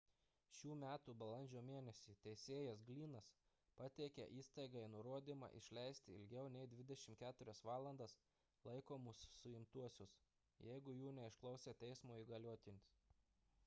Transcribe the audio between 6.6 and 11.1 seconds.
24 valandas laikomus suimtuosius jeigu